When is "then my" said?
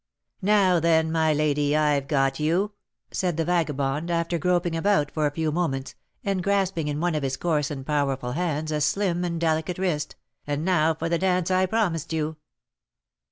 0.79-1.31